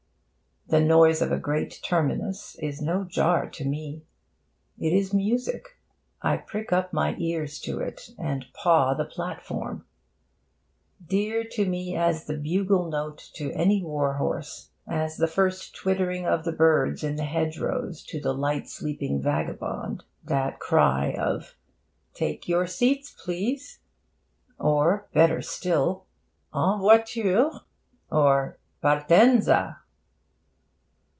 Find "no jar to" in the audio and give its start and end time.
2.81-3.65